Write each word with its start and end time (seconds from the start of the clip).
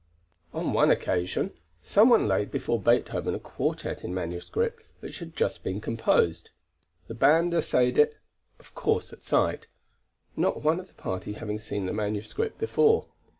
On 0.51 0.73
one 0.73 0.89
occasion, 0.89 1.53
some 1.83 2.09
one 2.09 2.27
laid 2.27 2.49
before 2.49 2.81
Beethoven 2.81 3.35
a 3.35 3.39
quartet 3.39 4.03
in 4.03 4.15
manuscript 4.15 4.81
which 4.99 5.19
had 5.19 5.35
just 5.35 5.63
been 5.63 5.79
composed. 5.79 6.49
The 7.07 7.13
band 7.13 7.53
essayed 7.53 7.99
it, 7.99 8.17
of 8.59 8.73
course 8.73 9.13
at 9.13 9.21
sight, 9.21 9.67
not 10.35 10.63
one 10.63 10.79
of 10.79 10.87
the 10.87 10.95
party 10.95 11.33
having 11.33 11.59
seen 11.59 11.85
the 11.85 11.93
manuscript 11.93 12.57
before. 12.57 13.09